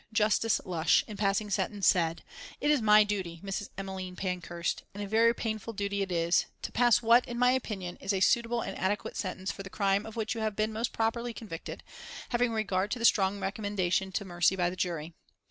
[0.11, 2.23] Justice Lush, in passing sentence, said:
[2.59, 3.69] "It is my duty, Mrs.
[3.77, 7.97] Emmeline Pankhurst, and a very painful duty it is, to pass what, in my opinion,
[7.97, 10.91] is a suitable and adequate sentence for the crime of which you have been most
[10.91, 11.83] properly convicted,
[12.29, 15.13] having regard to the strong recommendation to mercy by the jury.